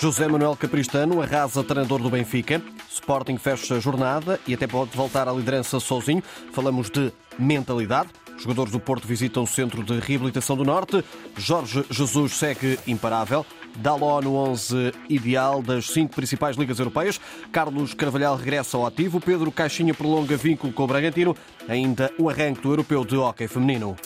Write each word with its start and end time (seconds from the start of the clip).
José 0.00 0.28
Manuel 0.28 0.54
Capristano 0.54 1.20
arrasa 1.20 1.64
treinador 1.64 2.00
do 2.00 2.08
Benfica. 2.08 2.62
Sporting 2.88 3.36
fecha 3.36 3.74
a 3.74 3.80
jornada 3.80 4.38
e 4.46 4.54
até 4.54 4.64
pode 4.64 4.96
voltar 4.96 5.28
à 5.28 5.32
liderança 5.32 5.80
sozinho. 5.80 6.22
Falamos 6.52 6.88
de 6.88 7.12
mentalidade. 7.36 8.08
Jogadores 8.38 8.72
do 8.72 8.78
Porto 8.78 9.08
visitam 9.08 9.42
o 9.42 9.46
Centro 9.46 9.82
de 9.82 9.98
Reabilitação 9.98 10.56
do 10.56 10.64
Norte. 10.64 11.04
Jorge 11.36 11.84
Jesus 11.90 12.34
segue 12.34 12.78
imparável. 12.86 13.44
Daló 13.76 14.20
no 14.22 14.36
11 14.36 14.92
ideal 15.08 15.60
das 15.60 15.86
cinco 15.88 16.14
principais 16.14 16.56
ligas 16.56 16.78
europeias. 16.78 17.20
Carlos 17.50 17.92
Carvalhal 17.92 18.36
regressa 18.36 18.76
ao 18.76 18.86
ativo. 18.86 19.20
Pedro 19.20 19.50
Caixinha 19.50 19.94
prolonga 19.94 20.36
vínculo 20.36 20.72
com 20.72 20.84
o 20.84 20.86
Bragantino. 20.86 21.36
Ainda 21.68 22.12
o 22.16 22.30
arranque 22.30 22.60
do 22.60 22.70
Europeu 22.70 23.04
de 23.04 23.16
Hóquei 23.16 23.48
Feminino. 23.48 23.96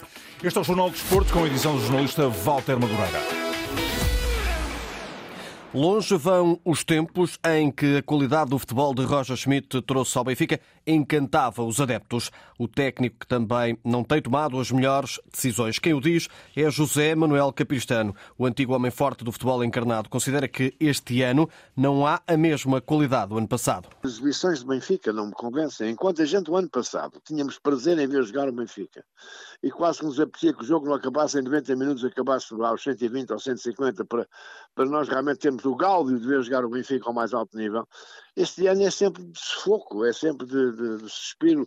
Este 0.43 0.57
é 0.57 0.61
o 0.63 0.65
Jornal 0.65 0.89
de 0.89 0.97
Desporto 0.97 1.31
com 1.35 1.45
a 1.45 1.47
edição 1.47 1.77
do 1.77 1.83
jornalista 1.83 2.29
Walter 2.29 2.81
Madureira. 2.81 3.21
Longe 5.75 6.19
vão 6.19 6.61
os 6.67 6.85
tempos 6.85 7.39
em 7.43 7.71
que 7.71 7.97
a 7.97 8.03
qualidade 8.03 8.51
do 8.51 8.59
futebol 8.59 8.95
de 8.95 9.05
Roger 9.05 9.35
Schmidt 9.35 9.81
trouxe 9.81 10.19
ao 10.19 10.25
Benfica 10.25 10.61
encantava 10.87 11.63
os 11.63 11.81
adeptos. 11.81 12.31
O 12.59 12.69
técnico 12.69 13.21
que 13.21 13.27
também 13.27 13.79
não 13.83 14.05
tem 14.05 14.21
tomado 14.21 14.61
as 14.61 14.71
melhores 14.71 15.19
decisões. 15.33 15.79
Quem 15.79 15.95
o 15.95 16.01
diz 16.01 16.29
é 16.55 16.71
José 16.71 17.15
Manuel 17.15 17.55
Capristano. 17.55 18.15
O 18.37 18.45
antigo 18.45 18.75
homem 18.75 18.91
forte 18.91 19.25
do 19.25 19.33
futebol 19.33 19.65
encarnado 19.65 20.11
considera 20.11 20.47
que 20.47 20.75
este 20.79 21.23
ano 21.23 21.49
não 21.75 22.07
há 22.07 22.21
a 22.27 22.37
mesma 22.37 22.79
qualidade 22.83 23.31
do 23.31 23.39
ano 23.39 23.49
passado. 23.49 23.89
As 24.03 24.11
exibições 24.13 24.63
do 24.63 24.69
Benfica 24.69 25.11
não 25.11 25.29
me 25.29 25.33
convencem. 25.33 25.91
Enquanto 25.91 26.21
a 26.21 26.27
gente 26.27 26.51
o 26.51 26.57
ano 26.57 26.69
passado 26.69 27.19
tínhamos 27.25 27.59
prazer 27.59 27.99
em 27.99 28.07
ver 28.07 28.23
jogar 28.25 28.47
o 28.47 28.53
Benfica 28.53 29.03
e 29.63 29.71
quase 29.71 30.05
nos 30.05 30.21
apetecia 30.21 30.53
que 30.53 30.63
o 30.63 30.67
jogo 30.67 30.87
não 30.87 30.95
acabasse 30.95 31.39
em 31.39 31.43
90 31.43 31.77
minutos, 31.77 32.05
acabasse 32.05 32.53
aos 32.53 32.83
120 32.83 33.33
ou 33.33 33.39
150 33.39 34.05
para, 34.05 34.29
para 34.75 34.85
nós 34.87 35.09
realmente 35.09 35.39
termos 35.39 35.62
o 35.65 35.77
gáudio 35.77 36.19
de 36.19 36.27
ver 36.27 36.43
jogar 36.43 36.65
o 36.65 36.71
Benfica 36.71 37.07
ao 37.07 37.15
mais 37.15 37.33
alto 37.33 37.57
nível. 37.57 37.87
Este 38.37 38.67
ano 38.67 38.83
é 38.83 38.91
sempre 38.91 39.23
de 39.23 39.39
sufoco, 39.39 40.05
é 40.05 40.13
sempre 40.13 40.47
de, 40.47 40.73
de, 40.73 40.97
de 40.99 41.09
suspiro. 41.09 41.67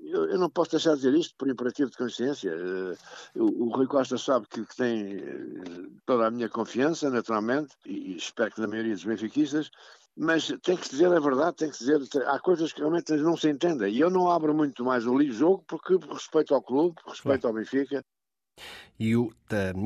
Eu, 0.00 0.30
eu, 0.30 0.38
não 0.38 0.50
posso 0.50 0.72
deixar 0.72 0.90
de 0.90 0.96
dizer 0.96 1.14
isto 1.14 1.34
por 1.36 1.48
imperativo 1.48 1.90
de 1.90 1.96
consciência. 1.96 2.52
Uh, 2.54 3.42
o, 3.42 3.66
o 3.66 3.76
Rui 3.76 3.86
Costa 3.86 4.18
sabe 4.18 4.46
que, 4.48 4.64
que 4.64 4.76
tem 4.76 5.16
uh, 5.16 5.92
toda 6.04 6.26
a 6.26 6.30
minha 6.30 6.48
confiança, 6.48 7.08
naturalmente, 7.08 7.74
e, 7.86 8.12
e 8.12 8.16
espero 8.16 8.50
que 8.50 8.60
da 8.60 8.66
maioria 8.66 8.94
dos 8.94 9.04
benfiquistas, 9.04 9.70
mas 10.16 10.48
tem 10.62 10.76
que 10.76 10.88
dizer 10.88 11.12
a 11.12 11.20
verdade, 11.20 11.56
tem 11.56 11.70
que 11.70 11.78
dizer, 11.78 12.00
há 12.26 12.38
coisas 12.40 12.72
que 12.72 12.80
realmente 12.80 13.12
não 13.12 13.36
se 13.36 13.48
entendem. 13.48 13.94
E 13.94 14.00
eu 14.00 14.10
não 14.10 14.30
abro 14.30 14.52
muito 14.52 14.84
mais 14.84 15.06
o 15.06 15.16
livro 15.16 15.34
jogo 15.34 15.64
porque 15.66 15.96
respeito 16.10 16.54
ao 16.54 16.62
clube, 16.62 16.96
respeito 17.06 17.46
ao 17.46 17.54
Benfica, 17.54 18.04
e, 18.98 19.16
o, 19.16 19.32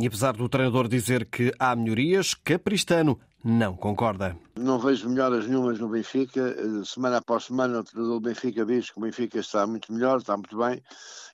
e 0.01 0.07
apesar 0.07 0.33
do 0.33 0.49
treinador 0.49 0.89
dizer 0.89 1.27
que 1.27 1.53
há 1.59 1.75
melhorias, 1.75 2.35
Capristano 2.35 3.19
não 3.47 3.77
concorda. 3.77 4.37
Não 4.57 4.77
vejo 4.77 5.09
melhoras 5.09 5.47
nenhumas 5.47 5.79
no 5.79 5.89
Benfica. 5.89 6.41
Eh, 6.41 6.85
semana 6.85 7.19
após 7.19 7.45
semana 7.45 7.79
o 7.79 7.85
treinador 7.85 8.15
do 8.15 8.21
Benfica 8.21 8.67
diz 8.67 8.91
que 8.91 8.99
o 8.99 9.03
Benfica 9.03 9.39
está 9.39 9.65
muito 9.65 9.93
melhor, 9.93 10.19
está 10.19 10.37
muito 10.37 10.59
bem. 10.59 10.83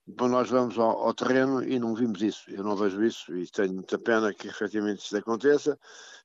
Depois 0.07 0.31
nós 0.31 0.51
vamos 0.51 0.79
ao, 0.79 0.91
ao, 0.91 1.15
terreno 1.15 1.63
e 1.65 1.79
não 1.79 1.95
vimos 1.95 2.21
isso. 2.21 2.51
Eu 2.51 2.65
não 2.65 2.77
vejo 2.77 3.03
isso 3.03 3.35
e 3.35 3.47
tenho 3.51 3.73
muita 3.73 3.99
pena 3.99 4.35
que 4.35 4.47
efetivamente 4.47 5.07
isso 5.07 5.17
aconteça. 5.17 5.79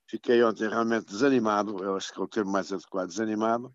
Fiquei 0.06 0.42
ontem 0.44 0.68
realmente 0.68 1.06
desanimado, 1.06 1.82
eu 1.82 1.96
acho 1.96 2.12
que 2.12 2.20
é 2.20 2.22
o 2.22 2.28
termo 2.28 2.52
mais 2.52 2.70
adequado, 2.70 3.08
desanimado. 3.08 3.72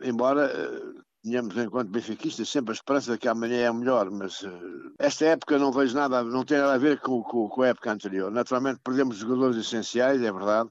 Embora 0.00 0.46
eh, 0.46 1.02
tínhamos, 1.24 1.56
enquanto 1.56 1.88
benfiquistas, 1.88 2.48
sempre 2.48 2.70
a 2.70 2.74
esperança 2.74 3.10
de 3.10 3.18
que 3.18 3.26
amanhã 3.26 3.66
é 3.66 3.72
melhor, 3.72 4.08
mas 4.12 4.42
uh, 4.42 4.92
esta 4.96 5.24
época 5.24 5.58
não 5.58 5.72
vejo 5.72 5.96
nada, 5.96 6.22
não 6.22 6.44
tem 6.44 6.58
nada 6.58 6.74
a 6.74 6.78
ver 6.78 7.00
com, 7.00 7.20
com, 7.24 7.48
com, 7.48 7.62
a 7.62 7.68
época 7.68 7.90
anterior. 7.92 8.30
Naturalmente 8.30 8.80
perdemos 8.84 9.16
jogadores 9.16 9.56
essenciais, 9.56 10.22
é 10.22 10.32
verdade, 10.32 10.70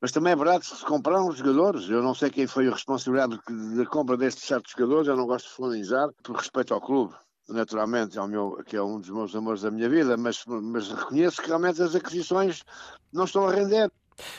mas 0.00 0.12
também 0.12 0.32
é 0.32 0.36
verdade 0.36 0.60
que 0.60 0.76
se 0.76 0.84
compraram 0.84 1.28
os 1.28 1.38
jogadores. 1.38 1.88
Eu 1.88 2.02
não 2.02 2.14
sei 2.14 2.30
quem 2.30 2.46
foi 2.46 2.68
a 2.68 2.72
responsabilidade 2.72 3.38
da 3.76 3.86
compra 3.86 4.16
destes 4.16 4.44
certos 4.44 4.72
jogadores, 4.72 5.08
eu 5.08 5.16
não 5.16 5.26
gosto 5.26 5.48
de 5.48 5.54
finalizar, 5.54 6.08
por 6.22 6.36
respeito 6.36 6.74
ao 6.74 6.80
clube. 6.80 7.14
Naturalmente, 7.48 8.18
é 8.18 8.22
o 8.22 8.26
meu, 8.26 8.62
que 8.66 8.76
é 8.76 8.82
um 8.82 9.00
dos 9.00 9.10
meus 9.10 9.34
amores 9.34 9.62
da 9.62 9.70
minha 9.70 9.88
vida, 9.88 10.16
mas, 10.16 10.44
mas 10.46 10.88
reconheço 10.88 11.40
que 11.40 11.48
realmente 11.48 11.80
as 11.80 11.94
aquisições 11.94 12.64
não 13.12 13.24
estão 13.24 13.46
a 13.46 13.52
render. 13.52 13.90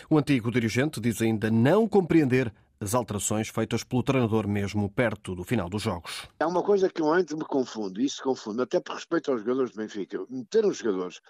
O 0.10 0.18
antigo 0.18 0.52
dirigente 0.52 1.00
diz 1.00 1.22
ainda 1.22 1.50
não 1.50 1.88
compreender 1.88 2.54
as 2.80 2.94
alterações 2.94 3.50
feitas 3.50 3.84
pelo 3.84 4.04
treinador 4.04 4.48
mesmo 4.48 4.90
perto 4.90 5.34
do 5.34 5.44
final 5.44 5.70
dos 5.70 5.82
jogos. 5.82 6.28
Há 6.40 6.48
uma 6.48 6.62
coisa 6.62 6.90
que 6.90 7.02
eu 7.02 7.18
entro 7.18 7.38
me 7.38 7.46
confundo, 7.46 8.00
e 8.00 8.06
isso 8.06 8.22
confunde, 8.22 8.62
até 8.62 8.80
por 8.80 8.96
respeito 8.96 9.32
aos 9.32 9.42
jogadores 9.42 9.72
do 9.72 9.78
Benfica. 9.78 10.24
Meter 10.30 10.66
os 10.66 10.78
jogadores 10.78 11.22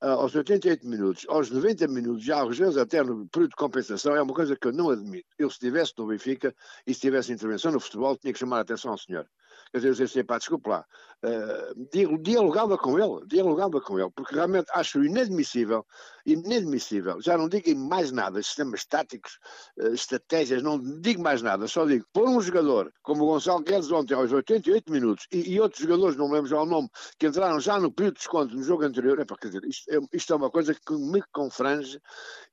aos 0.00 0.34
88 0.34 0.86
minutos, 0.86 1.26
aos 1.28 1.50
90 1.50 1.86
minutos, 1.88 2.24
já 2.24 2.42
às 2.42 2.56
vezes 2.56 2.76
até 2.76 3.02
no 3.02 3.28
período 3.28 3.50
de 3.50 3.56
compensação, 3.56 4.16
é 4.16 4.22
uma 4.22 4.34
coisa 4.34 4.56
que 4.56 4.66
eu 4.66 4.72
não 4.72 4.90
admito. 4.90 5.28
Eu, 5.38 5.50
se 5.50 5.56
estivesse 5.56 5.92
no 5.98 6.06
Benfica 6.06 6.54
e 6.86 6.94
se 6.94 7.00
tivesse 7.00 7.32
intervenção 7.32 7.70
no 7.72 7.80
futebol, 7.80 8.16
tinha 8.16 8.32
que 8.32 8.38
chamar 8.38 8.58
a 8.58 8.60
atenção 8.60 8.92
ao 8.92 8.98
senhor. 8.98 9.26
Quer 9.72 9.78
dizer, 9.78 9.88
eu 9.88 9.92
disse 9.92 10.18
assim, 10.18 10.26
pá, 10.26 10.36
desculpe 10.38 10.68
lá, 10.68 10.84
uh, 11.24 12.18
dialogava 12.20 12.76
com 12.76 12.98
ele, 12.98 13.24
dialogava 13.26 13.80
com 13.80 14.00
ele, 14.00 14.10
porque 14.16 14.34
realmente 14.34 14.66
acho 14.74 15.04
inadmissível, 15.04 15.86
inadmissível, 16.26 17.20
já 17.20 17.38
não 17.38 17.48
digo 17.48 17.72
mais 17.78 18.10
nada, 18.10 18.42
sistemas 18.42 18.84
táticos, 18.84 19.38
uh, 19.78 19.94
estratégias, 19.94 20.60
não 20.60 20.76
digo 21.00 21.22
mais 21.22 21.40
nada, 21.40 21.68
só 21.68 21.86
digo, 21.86 22.04
por 22.12 22.28
um 22.28 22.40
jogador, 22.40 22.92
como 23.02 23.22
o 23.22 23.26
Gonçalo 23.26 23.62
Guedes 23.62 23.92
ontem, 23.92 24.14
aos 24.14 24.32
88 24.32 24.90
minutos, 24.90 25.26
e, 25.30 25.54
e 25.54 25.60
outros 25.60 25.82
jogadores, 25.82 26.16
não 26.16 26.32
lembro 26.32 26.50
já 26.50 26.60
o 26.60 26.66
nome, 26.66 26.88
que 27.16 27.28
entraram 27.28 27.60
já 27.60 27.78
no 27.78 27.92
período 27.92 28.14
de 28.14 28.20
desconto 28.20 28.56
no 28.56 28.62
jogo 28.64 28.82
anterior, 28.82 29.20
é, 29.20 29.24
quer 29.24 29.46
dizer, 29.46 29.64
isto 29.64 29.88
é, 29.88 29.98
isto 30.12 30.32
é 30.32 30.36
uma 30.36 30.50
coisa 30.50 30.74
que 30.74 30.92
me 30.94 31.22
confrange 31.32 32.00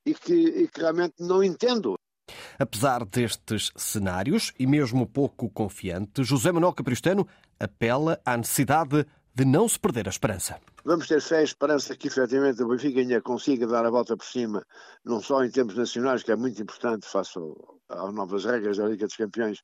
e 0.05 0.13
que, 0.13 0.33
e 0.33 0.67
que 0.67 0.81
realmente 0.81 1.15
não 1.19 1.43
entendo. 1.43 1.97
Apesar 2.59 3.05
destes 3.05 3.71
cenários, 3.75 4.53
e 4.59 4.67
mesmo 4.67 5.07
pouco 5.07 5.49
confiante, 5.49 6.23
José 6.23 6.51
Manuel 6.51 6.73
Capristano 6.73 7.27
apela 7.59 8.19
à 8.25 8.35
necessidade 8.37 9.05
de 9.33 9.45
não 9.45 9.69
se 9.69 9.79
perder 9.79 10.07
a 10.07 10.09
esperança. 10.09 10.59
Vamos 10.83 11.07
ter 11.07 11.21
fé 11.21 11.41
e 11.41 11.43
esperança 11.43 11.95
que 11.95 12.07
efetivamente 12.07 12.63
o 12.63 12.69
Benfica 12.69 12.99
ainda 12.99 13.21
consiga 13.21 13.67
dar 13.67 13.85
a 13.85 13.89
volta 13.91 14.17
por 14.17 14.25
cima, 14.25 14.65
não 15.05 15.21
só 15.21 15.43
em 15.43 15.51
termos 15.51 15.75
nacionais, 15.75 16.23
que 16.23 16.31
é 16.31 16.35
muito 16.35 16.59
importante 16.59 17.05
face 17.05 17.37
às 17.89 18.13
novas 18.13 18.45
regras 18.45 18.77
da 18.77 18.87
Liga 18.87 19.05
dos 19.05 19.15
Campeões, 19.15 19.61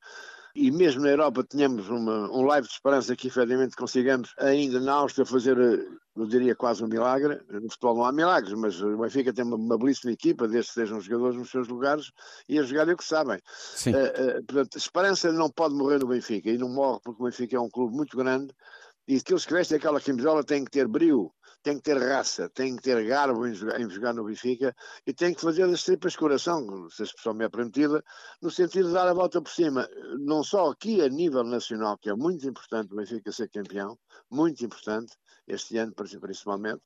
e 0.56 0.70
mesmo 0.70 1.02
na 1.02 1.10
Europa 1.10 1.44
tenhamos 1.44 1.90
uma, 1.90 2.30
um 2.32 2.44
live 2.44 2.68
de 2.68 2.74
esperança 2.74 3.16
que 3.16 3.28
efetivamente 3.28 3.76
consigamos 3.76 4.36
ainda 4.38 4.80
na 4.80 4.94
Áustria 4.94 5.26
fazer, 5.26 5.58
eu 6.16 6.28
diria 6.28 6.56
quase 6.56 6.84
um 6.84 6.88
milagre. 6.88 7.42
No 7.50 7.70
futebol 7.70 7.96
não 7.96 8.06
há 8.06 8.12
milagres, 8.12 8.54
mas 8.54 8.82
o 8.82 8.98
Benfica 8.98 9.34
tem 9.34 9.44
uma, 9.44 9.56
uma 9.56 9.78
belíssima 9.78 10.12
equipa, 10.12 10.48
desde 10.48 10.70
que 10.70 10.76
sejam 10.76 11.02
jogadores 11.02 11.38
nos 11.38 11.50
seus 11.50 11.68
lugares 11.68 12.12
e 12.48 12.60
a 12.60 12.64
jogar 12.64 12.88
é 12.88 12.94
o 12.94 12.98
que 12.98 13.04
sabem. 13.04 13.38
Uh, 13.38 14.40
uh, 14.40 14.44
portanto, 14.46 14.78
esperança 14.78 15.32
não 15.32 15.50
pode 15.50 15.74
morrer 15.76 16.00
no 16.00 16.08
Benfica 16.08 16.50
e 16.50 16.58
não 16.58 16.70
morre 16.70 17.00
porque 17.04 17.22
o 17.22 17.26
Benfica 17.26 17.58
é 17.58 17.60
um 17.60 17.70
clube 17.70 17.96
muito 17.96 18.16
grande 18.16 18.54
e 19.08 19.18
aqueles 19.18 19.46
que 19.46 19.54
vestem 19.54 19.78
aquela 19.78 20.00
camisola 20.00 20.44
têm 20.44 20.64
que 20.64 20.72
ter 20.72 20.88
brilho 20.88 21.32
tem 21.64 21.78
que 21.78 21.84
ter 21.84 21.98
raça, 21.98 22.50
tem 22.50 22.76
que 22.76 22.84
ter 22.84 23.04
garbo 23.06 23.48
em 23.48 23.54
jogar, 23.54 23.80
em 23.80 23.90
jogar 23.90 24.14
no 24.14 24.26
Benfica 24.26 24.76
e 25.08 25.14
tem 25.14 25.34
que 25.34 25.42
fazer 25.42 25.64
as 25.64 25.84
tripas 25.84 26.16
coração, 26.16 26.90
se 26.90 27.02
a 27.02 27.06
expressão 27.06 27.34
me 27.34 27.46
é 27.46 27.50
permitida, 27.50 28.04
no 28.42 28.52
sentido 28.52 28.90
de 28.90 28.94
dar 28.94 29.08
a 29.08 29.14
volta 29.14 29.42
por 29.42 29.50
cima, 29.50 29.88
não 30.20 30.44
só 30.44 30.70
aqui 30.70 31.02
a 31.02 31.08
nível 31.08 31.44
nacional, 31.44 31.98
que 31.98 32.10
é 32.10 32.14
muito 32.14 32.48
importante 32.48 32.94
o 32.94 32.98
Benfica 32.98 33.32
ser 33.32 33.50
campeão, 33.50 33.98
muito 34.30 34.64
importante, 34.66 35.14
este 35.48 35.78
ano 35.78 35.94
principalmente, 35.94 36.82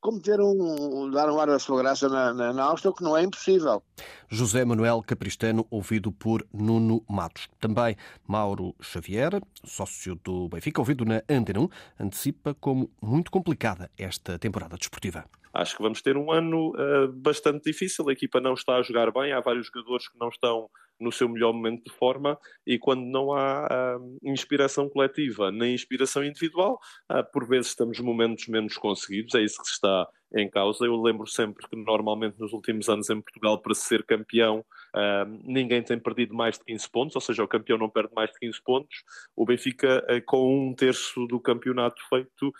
como 0.00 0.20
ter 0.20 0.40
um, 0.40 1.10
dar 1.10 1.30
um 1.30 1.38
ar 1.38 1.46
da 1.46 1.58
sua 1.58 1.80
graça 1.80 2.08
na, 2.08 2.34
na, 2.34 2.52
na 2.52 2.64
Áustria, 2.64 2.90
o 2.90 2.94
que 2.94 3.04
não 3.04 3.16
é 3.16 3.22
impossível. 3.22 3.82
José 4.28 4.64
Manuel 4.64 5.02
Capristano, 5.02 5.66
ouvido 5.70 6.10
por 6.10 6.46
Nuno 6.52 7.04
Matos. 7.08 7.48
Também 7.60 7.96
Mauro 8.26 8.74
Xavier, 8.80 9.40
sócio 9.64 10.16
do 10.16 10.48
Benfica, 10.48 10.80
ouvido 10.80 11.04
na 11.04 11.22
Antena 11.28 11.60
1, 11.60 11.68
antecipa 12.00 12.54
como 12.54 12.90
muito 13.00 13.30
complicada 13.30 13.90
esta 13.96 14.19
temporada 14.38 14.76
desportiva. 14.76 15.24
Acho 15.52 15.76
que 15.76 15.82
vamos 15.82 16.00
ter 16.00 16.16
um 16.16 16.30
ano 16.30 16.70
uh, 16.70 17.12
bastante 17.12 17.64
difícil. 17.64 18.08
A 18.08 18.12
equipa 18.12 18.40
não 18.40 18.54
está 18.54 18.76
a 18.76 18.82
jogar 18.82 19.10
bem, 19.12 19.32
há 19.32 19.40
vários 19.40 19.66
jogadores 19.66 20.08
que 20.08 20.18
não 20.18 20.28
estão 20.28 20.68
no 21.00 21.10
seu 21.10 21.28
melhor 21.28 21.52
momento 21.52 21.84
de 21.84 21.92
forma 21.92 22.38
e 22.66 22.78
quando 22.78 23.02
não 23.02 23.32
há 23.32 23.96
uh, 23.96 24.18
inspiração 24.22 24.88
coletiva 24.88 25.50
nem 25.50 25.74
inspiração 25.74 26.22
individual, 26.22 26.78
uh, 27.10 27.24
por 27.32 27.48
vezes 27.48 27.68
estamos 27.68 27.98
momentos 28.00 28.46
menos 28.46 28.76
conseguidos, 28.76 29.34
é 29.34 29.42
isso 29.42 29.60
que 29.62 29.68
está 29.68 30.06
em 30.32 30.48
causa. 30.48 30.84
Eu 30.84 31.00
lembro 31.00 31.26
sempre 31.26 31.66
que 31.66 31.74
normalmente 31.74 32.38
nos 32.38 32.52
últimos 32.52 32.88
anos 32.88 33.08
em 33.10 33.20
Portugal 33.20 33.58
para 33.58 33.74
se 33.74 33.86
ser 33.86 34.04
campeão 34.04 34.64
uh, 34.94 35.40
ninguém 35.42 35.82
tem 35.82 35.98
perdido 35.98 36.34
mais 36.34 36.58
de 36.58 36.64
15 36.66 36.90
pontos, 36.90 37.16
ou 37.16 37.20
seja, 37.22 37.42
o 37.42 37.48
campeão 37.48 37.78
não 37.78 37.88
perde 37.88 38.14
mais 38.14 38.30
de 38.30 38.38
15 38.38 38.62
pontos. 38.62 39.02
O 39.34 39.46
Benfica 39.46 40.04
com 40.26 40.68
um 40.68 40.74
terço 40.74 41.26
do 41.26 41.40
campeonato 41.40 42.00
feito 42.08 42.52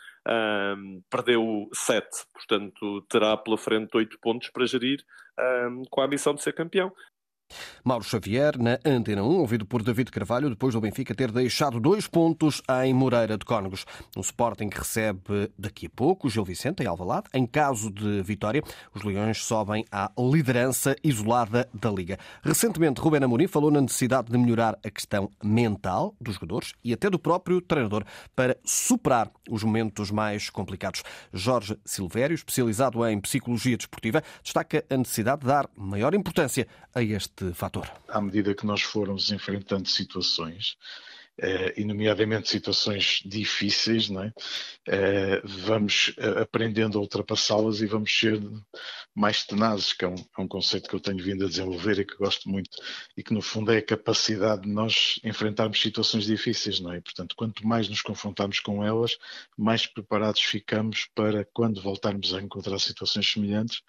perdeu 1.08 1.68
7, 1.72 2.06
portanto 2.32 3.02
terá 3.08 3.36
pela 3.36 3.56
frente 3.56 3.96
8 3.96 4.18
pontos 4.20 4.48
para 4.50 4.66
gerir 4.66 5.02
com 5.90 6.00
a 6.00 6.08
missão 6.08 6.34
de 6.34 6.42
ser 6.42 6.52
campeão. 6.52 6.92
Mauro 7.84 8.04
Xavier, 8.04 8.58
na 8.58 8.78
Antena 8.84 9.22
1, 9.22 9.26
ouvido 9.38 9.66
por 9.66 9.82
David 9.82 10.10
Carvalho, 10.10 10.50
depois 10.50 10.74
do 10.74 10.80
Benfica 10.80 11.14
ter 11.14 11.30
deixado 11.32 11.80
dois 11.80 12.06
pontos 12.06 12.62
em 12.82 12.92
Moreira 12.92 13.36
de 13.36 13.44
Cónegos. 13.44 13.84
O 14.16 14.20
Sporting 14.20 14.70
recebe 14.72 15.50
daqui 15.58 15.86
a 15.86 15.90
pouco 15.90 16.26
o 16.26 16.30
Gil 16.30 16.44
Vicente, 16.44 16.82
em 16.82 16.86
Alvalade. 16.86 17.28
Em 17.34 17.46
caso 17.46 17.90
de 17.90 18.22
vitória, 18.22 18.62
os 18.94 19.02
Leões 19.02 19.44
sobem 19.44 19.84
à 19.90 20.10
liderança 20.18 20.96
isolada 21.02 21.68
da 21.72 21.90
Liga. 21.90 22.18
Recentemente, 22.42 23.00
Rubén 23.00 23.24
Amorim 23.24 23.46
falou 23.46 23.70
na 23.70 23.80
necessidade 23.80 24.30
de 24.30 24.38
melhorar 24.38 24.78
a 24.84 24.90
questão 24.90 25.30
mental 25.42 26.14
dos 26.20 26.34
jogadores 26.34 26.72
e 26.84 26.92
até 26.92 27.08
do 27.10 27.18
próprio 27.18 27.60
treinador 27.60 28.04
para 28.34 28.56
superar 28.64 29.30
os 29.48 29.62
momentos 29.62 30.10
mais 30.10 30.50
complicados. 30.50 31.02
Jorge 31.32 31.78
Silvério, 31.84 32.34
especializado 32.34 33.06
em 33.06 33.20
psicologia 33.20 33.76
desportiva, 33.76 34.22
destaca 34.42 34.84
a 34.88 34.96
necessidade 34.96 35.42
de 35.42 35.46
dar 35.46 35.68
maior 35.76 36.14
importância 36.14 36.66
a 36.94 37.02
este 37.02 37.39
este 37.40 37.52
fator? 37.54 37.90
À 38.08 38.20
medida 38.20 38.54
que 38.54 38.66
nós 38.66 38.82
formos 38.82 39.30
enfrentando 39.30 39.88
situações, 39.88 40.76
eh, 41.42 41.74
e 41.80 41.84
nomeadamente 41.84 42.50
situações 42.50 43.22
difíceis, 43.24 44.10
não 44.10 44.24
é? 44.24 44.32
Eh, 44.86 45.40
vamos 45.44 46.12
eh, 46.18 46.42
aprendendo 46.42 46.98
a 46.98 47.00
ultrapassá-las 47.00 47.80
e 47.80 47.86
vamos 47.86 48.12
ser 48.12 48.38
mais 49.14 49.44
tenazes, 49.44 49.94
que 49.94 50.04
é 50.04 50.08
um, 50.08 50.14
é 50.14 50.40
um, 50.42 50.48
conceito 50.48 50.88
que 50.88 50.94
eu 50.94 51.00
tenho 51.00 51.22
vindo 51.22 51.44
a 51.44 51.48
desenvolver 51.48 51.98
e 51.98 52.04
que 52.04 52.16
gosto 52.16 52.46
muito, 52.48 52.70
e 53.16 53.22
que 53.22 53.32
no 53.32 53.40
fundo 53.40 53.72
é 53.72 53.78
a 53.78 53.82
capacidade 53.82 54.62
de 54.62 54.68
nós 54.68 55.18
enfrentarmos 55.24 55.80
situações 55.80 56.24
difíceis, 56.26 56.78
não 56.78 56.92
é? 56.92 57.00
Portanto, 57.00 57.34
quanto 57.34 57.66
mais 57.66 57.88
nos 57.88 58.02
confrontarmos 58.02 58.60
com 58.60 58.84
elas, 58.84 59.16
mais 59.56 59.86
preparados 59.86 60.42
ficamos 60.42 61.08
para 61.14 61.46
quando 61.54 61.80
voltarmos 61.80 62.34
a 62.34 62.40
encontrar 62.42 62.78
situações 62.78 63.32
semelhantes, 63.32 63.82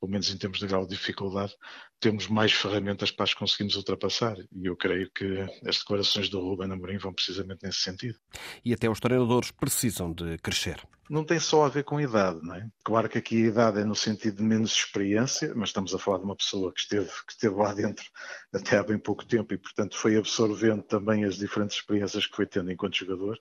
pelo 0.00 0.12
menos 0.12 0.30
em 0.30 0.36
termos 0.36 0.58
de 0.58 0.66
grau 0.66 0.84
de 0.84 0.94
dificuldade, 0.94 1.54
temos 1.98 2.28
mais 2.28 2.52
ferramentas 2.52 3.10
para 3.10 3.24
as 3.24 3.34
conseguirmos 3.34 3.76
ultrapassar. 3.76 4.36
E 4.52 4.66
eu 4.66 4.76
creio 4.76 5.10
que 5.10 5.40
as 5.66 5.78
declarações 5.78 6.28
do 6.28 6.40
Ruben 6.40 6.70
Amorim 6.70 6.98
vão 6.98 7.12
precisamente 7.12 7.64
nesse 7.64 7.80
sentido. 7.80 8.18
E 8.64 8.72
até 8.72 8.88
os 8.88 9.00
treinadores 9.00 9.50
precisam 9.50 10.12
de 10.12 10.36
crescer. 10.38 10.82
Não 11.08 11.24
tem 11.24 11.38
só 11.38 11.64
a 11.64 11.68
ver 11.68 11.84
com 11.84 12.00
idade, 12.00 12.40
não 12.42 12.56
é? 12.56 12.68
Claro 12.84 13.08
que 13.08 13.18
aqui 13.18 13.44
a 13.44 13.48
idade 13.48 13.80
é 13.80 13.84
no 13.84 13.94
sentido 13.94 14.38
de 14.38 14.42
menos 14.42 14.72
experiência, 14.72 15.54
mas 15.54 15.68
estamos 15.68 15.94
a 15.94 15.98
falar 15.98 16.18
de 16.18 16.24
uma 16.24 16.36
pessoa 16.36 16.72
que 16.72 16.80
esteve, 16.80 17.08
que 17.08 17.32
esteve 17.32 17.54
lá 17.54 17.72
dentro 17.72 18.04
até 18.52 18.76
há 18.76 18.82
bem 18.82 18.98
pouco 18.98 19.24
tempo 19.24 19.54
e, 19.54 19.58
portanto, 19.58 19.96
foi 19.96 20.16
absorvendo 20.16 20.82
também 20.82 21.24
as 21.24 21.36
diferentes 21.36 21.76
experiências 21.76 22.26
que 22.26 22.34
foi 22.34 22.46
tendo 22.46 22.72
enquanto 22.72 22.96
jogador. 22.96 23.38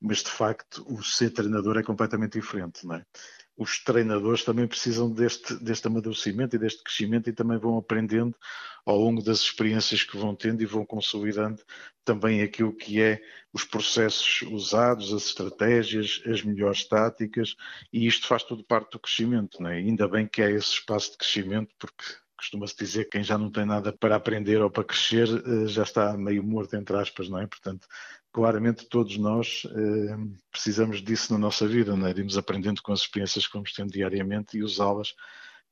Mas, 0.00 0.18
de 0.18 0.30
facto, 0.30 0.84
o 0.86 1.02
ser 1.02 1.30
treinador 1.30 1.78
é 1.78 1.82
completamente 1.82 2.38
diferente, 2.38 2.84
não 2.86 2.96
é? 2.96 3.04
Os 3.56 3.82
treinadores 3.82 4.44
também 4.44 4.66
precisam 4.66 5.10
deste, 5.10 5.54
deste 5.56 5.86
amadurecimento 5.86 6.56
e 6.56 6.58
deste 6.58 6.82
crescimento 6.82 7.30
e 7.30 7.32
também 7.32 7.58
vão 7.58 7.78
aprendendo 7.78 8.36
ao 8.84 8.98
longo 8.98 9.22
das 9.22 9.40
experiências 9.40 10.04
que 10.04 10.16
vão 10.16 10.34
tendo 10.34 10.62
e 10.62 10.66
vão 10.66 10.84
consolidando 10.84 11.62
também 12.04 12.42
aquilo 12.42 12.72
que 12.72 13.00
é 13.00 13.20
os 13.52 13.64
processos 13.64 14.42
usados, 14.42 15.12
as 15.12 15.26
estratégias, 15.26 16.22
as 16.26 16.42
melhores 16.42 16.86
táticas 16.86 17.56
e 17.92 18.06
isto 18.06 18.26
faz 18.26 18.42
tudo 18.42 18.62
parte 18.62 18.92
do 18.92 18.98
crescimento. 18.98 19.60
Não 19.60 19.70
é? 19.70 19.76
Ainda 19.76 20.06
bem 20.06 20.26
que 20.26 20.42
há 20.42 20.50
esse 20.50 20.74
espaço 20.74 21.12
de 21.12 21.18
crescimento 21.18 21.74
porque 21.78 22.04
costuma-se 22.36 22.76
dizer 22.76 23.04
que 23.04 23.12
quem 23.12 23.24
já 23.24 23.38
não 23.38 23.50
tem 23.50 23.64
nada 23.64 23.92
para 23.92 24.14
aprender 24.14 24.60
ou 24.60 24.70
para 24.70 24.84
crescer 24.84 25.26
eh, 25.26 25.66
já 25.66 25.82
está 25.82 26.16
meio 26.16 26.44
morto, 26.44 26.76
entre 26.76 26.96
aspas, 26.96 27.28
não 27.28 27.40
é? 27.40 27.46
Portanto, 27.46 27.88
claramente 28.36 28.86
todos 28.86 29.16
nós 29.16 29.62
eh, 29.64 30.16
precisamos 30.52 31.00
disso 31.02 31.32
na 31.32 31.38
nossa 31.38 31.66
vida, 31.66 31.96
não 31.96 32.06
é? 32.06 32.10
Irmos 32.10 32.36
aprendendo 32.36 32.82
com 32.82 32.92
as 32.92 33.00
experiências 33.00 33.46
que 33.46 33.54
vamos 33.54 33.72
tendo 33.72 33.90
diariamente 33.90 34.58
e 34.58 34.62
usá-las 34.62 35.14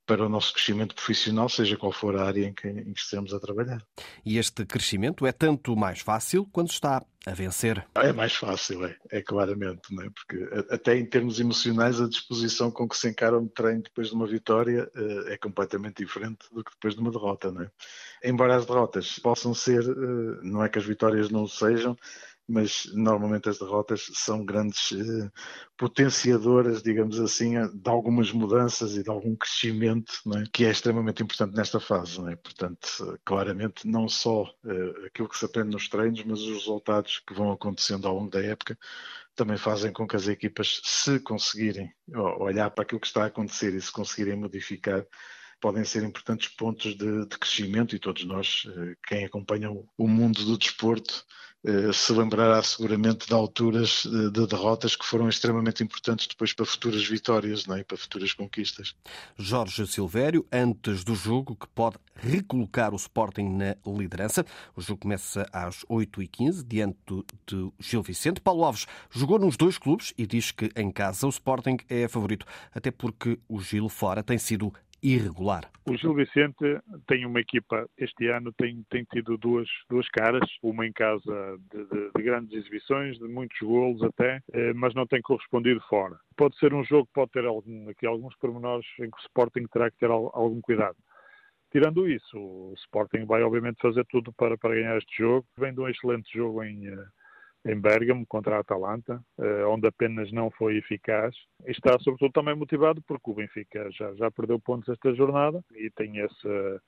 para 0.07 0.25
o 0.25 0.31
nosso 0.31 0.55
crescimento 0.55 0.95
profissional, 0.95 1.49
seja 1.49 1.77
qual 1.77 1.93
for 1.93 2.17
a 2.17 2.25
área 2.25 2.47
em 2.47 2.55
que, 2.55 2.67
em 2.67 2.93
que 2.95 3.01
estejamos 3.01 3.35
a 3.35 3.41
trabalhar. 3.41 3.83
E 4.25 4.39
este 4.39 4.65
crescimento 4.65 5.27
é 5.27 5.33
tanto 5.33 5.77
mais 5.77 6.01
fácil 6.01 6.47
quando 6.51 6.71
está 6.71 7.05
a 7.27 7.33
vencer? 7.33 7.87
É 7.95 8.13
mais 8.13 8.35
fácil, 8.35 8.85
é, 8.85 8.97
é 9.11 9.23
claramente, 9.23 9.95
não 9.95 10.05
é? 10.05 10.11
porque 10.11 10.49
até 10.71 10.97
em 10.97 11.07
termos 11.07 11.41
emocionais 11.41 12.01
a 12.01 12.09
disposição 12.09 12.71
com 12.71 12.87
que 12.89 12.97
se 12.97 13.09
encara 13.09 13.39
um 13.39 13.49
treino 13.49 13.83
depois 13.83 14.09
de 14.09 14.15
uma 14.15 14.27
vitória 14.27 14.91
eh, 14.95 15.35
é 15.35 15.39
completamente 15.39 16.05
diferente 16.05 16.47
do 16.53 16.63
que 16.63 16.73
depois 16.73 16.95
de 16.95 17.01
uma 17.01 17.11
derrota. 17.11 17.51
Não 17.51 17.63
é? 17.63 17.71
Embora 18.23 18.57
as 18.57 18.67
derrotas 18.67 19.19
possam 19.19 19.55
ser, 19.55 19.83
eh, 19.83 20.41
não 20.43 20.63
é 20.63 20.69
que 20.69 20.79
as 20.79 20.85
vitórias 20.85 21.31
não 21.31 21.47
sejam, 21.47 21.97
mas 22.47 22.87
normalmente 22.93 23.49
as 23.49 23.59
derrotas 23.59 24.11
são 24.15 24.45
grandes 24.45 24.93
eh, 24.93 25.31
potenciadoras, 25.77 26.83
digamos 26.83 27.19
assim, 27.19 27.55
de 27.75 27.91
algumas 27.91 28.31
mudanças 28.33 28.97
e 28.97 29.03
de 29.03 29.11
algum 29.11 29.35
crescimento, 29.35 30.13
é? 30.37 30.45
que 30.53 30.65
é 30.65 30.71
extremamente 30.71 31.23
importante 31.23 31.57
nesta 31.57 31.81
fase. 31.81 32.21
É? 32.31 32.37
Portanto, 32.37 33.19
claramente, 33.25 33.87
não 33.87 34.09
só 34.09 34.45
eh, 34.67 35.07
aquilo 35.07 35.29
que 35.29 35.39
se 35.39 35.45
aprende 35.47 35.71
nos 35.71 35.89
treinos, 35.89 36.23
mas 36.25 36.41
os 36.41 36.53
resultados 36.53 37.21
que 37.27 37.35
vão 37.35 37.51
acontecendo 37.51 38.07
ao 38.07 38.15
longo 38.15 38.31
da 38.31 38.43
época 38.43 38.79
também 39.35 39.57
fazem 39.57 39.93
com 39.93 40.07
que 40.07 40.17
as 40.17 40.29
equipas, 40.29 40.81
se 40.85 41.19
conseguirem 41.21 41.93
olhar 42.39 42.71
para 42.71 42.85
aquilo 42.85 43.01
que 43.01 43.07
está 43.07 43.25
a 43.25 43.27
acontecer 43.27 43.75
e 43.75 43.81
se 43.81 43.91
conseguirem 43.91 44.37
modificar, 44.37 45.05
podem 45.61 45.83
ser 45.83 46.03
importantes 46.03 46.49
pontos 46.49 46.95
de, 46.95 47.27
de 47.27 47.39
crescimento 47.39 47.97
e 47.97 47.99
todos 47.99 48.25
nós, 48.25 48.65
eh, 48.69 48.97
quem 49.07 49.25
acompanha 49.25 49.71
o 49.97 50.07
mundo 50.07 50.45
do 50.45 50.59
desporto, 50.59 51.25
se 51.93 52.13
lembrará 52.13 52.63
seguramente 52.63 53.27
de 53.27 53.33
alturas 53.33 54.07
eh, 54.07 54.31
de 54.31 54.47
derrotas 54.47 54.95
que 54.95 55.05
foram 55.05 55.29
extremamente 55.29 55.83
importantes 55.83 56.27
depois 56.27 56.53
para 56.53 56.67
futuras 56.67 57.07
vitórias 57.07 57.67
não 57.67 57.77
é? 57.77 57.83
para 57.83 57.97
futuras 57.97 58.35
conquistas. 58.35 58.95
Jorge 59.39 59.87
Silvério, 59.87 60.47
antes 60.53 61.05
do 61.05 61.15
jogo 61.15 61.57
que 61.57 61.67
pode 61.69 61.97
recolocar 62.15 62.93
o 62.93 62.97
Sporting 62.97 63.49
na 63.49 63.77
liderança. 63.87 64.45
O 64.77 64.81
jogo 64.81 65.01
começa 65.01 65.47
às 65.53 65.85
8h15, 65.91 66.65
diante 66.67 66.99
do 67.47 67.73
Gil 67.79 68.03
Vicente. 68.03 68.41
Paulo 68.41 68.65
Alves 68.65 68.87
jogou 69.11 69.39
nos 69.39 69.57
dois 69.57 69.79
clubes 69.79 70.13
e 70.17 70.27
diz 70.27 70.51
que 70.51 70.71
em 70.77 70.91
casa 70.91 71.27
o 71.27 71.31
Sporting 71.31 71.77
é 71.89 72.07
favorito, 72.09 72.47
até 72.75 72.91
porque 72.91 73.39
o 73.49 73.61
Gil 73.61 73.89
fora 73.89 74.23
tem 74.23 74.39
sido 74.39 74.73
irregular. 75.05 75.71
O 75.87 75.95
Gil 75.95 76.15
Vicente 76.15 76.81
tem 77.07 77.27
uma 77.27 77.39
equipa, 77.39 77.87
este 77.99 78.27
ano 78.29 78.51
tem, 78.55 78.83
tem 78.89 79.05
tido 79.05 79.37
duas, 79.37 79.69
duas 79.89 80.09
caras, 80.09 80.49
uma 80.63 80.87
em 80.87 80.93
casa 80.93 81.59
de, 81.71 81.85
de, 81.85 82.11
de 82.17 82.23
grandes 82.23 82.57
exibições, 82.57 83.19
de 83.19 83.29
muitos 83.29 83.59
golos 83.61 84.03
até, 84.03 84.43
eh, 84.53 84.73
mas 84.73 84.95
não 84.95 85.07
tem 85.07 85.21
correspondido 85.21 85.81
fora. 85.91 86.19
Pode 86.35 86.57
ser 86.59 86.73
um 86.73 86.83
jogo 86.83 87.07
que 87.07 87.13
pode 87.13 87.33
ter 87.33 87.45
algum, 87.45 87.91
aqui 87.91 88.07
alguns 88.07 88.35
pormenores 88.37 88.87
em 88.99 89.11
que 89.11 89.19
o 89.19 89.27
Sporting 89.27 89.67
terá 89.71 89.91
que 89.91 89.99
ter 89.99 90.11
algum 90.11 90.63
cuidado. 90.63 90.97
Tirando 91.71 92.09
isso, 92.09 92.39
o 92.39 92.73
Sporting 92.79 93.27
vai 93.27 93.43
obviamente 93.43 93.83
fazer 93.83 94.07
tudo 94.07 94.33
para, 94.33 94.57
para 94.57 94.75
ganhar 94.75 94.97
este 94.97 95.19
jogo. 95.19 95.47
Vem 95.59 95.75
de 95.75 95.81
um 95.81 95.89
excelente 95.89 96.33
jogo 96.33 96.63
em, 96.63 96.87
eh, 96.87 97.07
em 97.67 97.81
Bergamo 97.81 98.27
contra 98.27 98.57
a 98.57 98.61
Atalanta, 98.61 99.23
eh, 99.39 99.65
onde 99.65 99.89
apenas 99.89 100.31
não 100.33 100.51
foi 100.51 100.77
eficaz. 100.77 101.35
E 101.67 101.71
está 101.71 101.99
sobretudo 101.99 102.33
também 102.33 102.55
motivado 102.55 103.03
porque 103.03 103.31
o 103.31 103.35
Benfica 103.35 103.91
já, 103.91 104.15
já 104.15 104.31
perdeu 104.31 104.61
pontos 104.61 104.89
esta 104.89 105.15
jornada 105.15 105.65
e 105.75 105.91
tem 105.91 106.21
essa, 106.21 106.83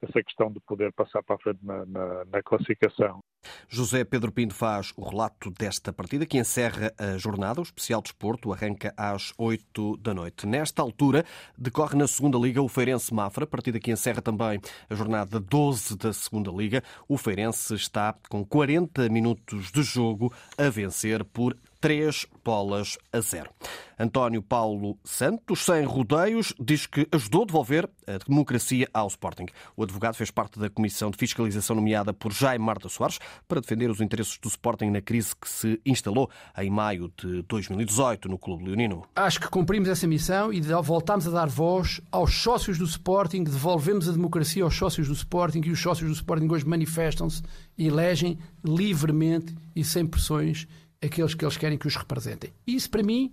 essa 0.00 0.22
questão 0.22 0.50
de 0.50 0.60
poder 0.60 0.92
passar 0.92 1.22
para 1.22 1.36
a 1.36 1.38
frente 1.38 1.64
na, 1.64 1.84
na, 1.84 2.24
na 2.24 2.42
classificação. 2.42 3.20
José 3.68 4.04
Pedro 4.04 4.32
Pinto 4.32 4.54
faz 4.54 4.92
o 4.96 5.08
relato 5.08 5.50
desta 5.50 5.92
partida 5.92 6.26
que 6.26 6.38
encerra 6.38 6.92
a 6.98 7.16
jornada. 7.18 7.60
O 7.60 7.62
especial 7.62 8.02
desporto 8.02 8.52
arranca 8.52 8.92
às 8.96 9.32
8 9.38 9.96
da 9.98 10.14
noite. 10.14 10.46
Nesta 10.46 10.82
altura, 10.82 11.24
decorre 11.56 11.96
na 11.96 12.06
segunda 12.06 12.38
Liga 12.38 12.62
o 12.62 12.68
Feirense 12.68 13.12
Mafra, 13.12 13.46
partida 13.46 13.80
que 13.80 13.90
encerra 13.90 14.22
também 14.22 14.60
a 14.88 14.94
jornada 14.94 15.40
12 15.40 15.96
da 15.96 16.12
segunda 16.12 16.50
Liga. 16.50 16.82
O 17.08 17.16
Feirense 17.16 17.74
está 17.74 18.14
com 18.28 18.44
40 18.44 19.08
minutos 19.08 19.70
de 19.70 19.82
jogo 19.82 20.32
a 20.56 20.68
vencer 20.68 21.24
por 21.24 21.56
3 21.82 22.26
bolas 22.44 22.96
a 23.12 23.20
0. 23.20 23.50
António 23.98 24.40
Paulo 24.40 24.96
Santos, 25.04 25.64
sem 25.64 25.84
rodeios, 25.84 26.54
diz 26.58 26.86
que 26.86 27.06
ajudou 27.12 27.42
a 27.42 27.46
devolver 27.46 27.90
a 28.06 28.18
democracia 28.18 28.88
ao 28.94 29.08
Sporting. 29.08 29.46
O 29.76 29.82
advogado 29.82 30.14
fez 30.14 30.30
parte 30.30 30.58
da 30.58 30.70
comissão 30.70 31.10
de 31.10 31.16
fiscalização 31.16 31.76
nomeada 31.76 32.12
por 32.12 32.32
Jaime 32.32 32.64
Marta 32.64 32.88
Soares 32.88 33.18
para 33.48 33.60
defender 33.60 33.90
os 33.90 34.00
interesses 34.00 34.38
do 34.38 34.48
Sporting 34.48 34.90
na 34.90 35.00
crise 35.00 35.34
que 35.34 35.48
se 35.48 35.80
instalou 35.84 36.30
em 36.56 36.70
maio 36.70 37.12
de 37.16 37.42
2018 37.42 38.28
no 38.28 38.38
Clube 38.38 38.64
Leonino. 38.64 39.04
Acho 39.14 39.40
que 39.40 39.48
cumprimos 39.48 39.88
essa 39.88 40.06
missão 40.06 40.52
e 40.52 40.60
voltamos 40.60 41.26
a 41.26 41.30
dar 41.30 41.48
voz 41.48 42.00
aos 42.12 42.32
sócios 42.32 42.78
do 42.78 42.84
Sporting, 42.84 43.42
devolvemos 43.42 44.08
a 44.08 44.12
democracia 44.12 44.62
aos 44.62 44.76
sócios 44.76 45.08
do 45.08 45.14
Sporting 45.14 45.62
e 45.64 45.70
os 45.70 45.80
sócios 45.80 46.08
do 46.08 46.14
Sporting 46.14 46.48
hoje 46.48 46.66
manifestam-se 46.66 47.42
e 47.76 47.88
elegem 47.88 48.38
livremente 48.64 49.54
e 49.74 49.84
sem 49.84 50.06
pressões 50.06 50.66
aqueles 51.02 51.34
que 51.34 51.44
eles 51.44 51.56
querem 51.56 51.78
que 51.78 51.86
os 51.86 51.96
representem. 51.96 52.52
Isso, 52.66 52.88
para 52.88 53.02
mim, 53.02 53.32